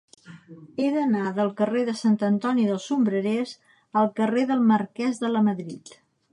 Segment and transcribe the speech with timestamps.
[0.83, 3.55] He d'anar del carrer de Sant Antoni dels Sombrerers
[4.03, 5.97] al carrer del Marquès de Lamadrid.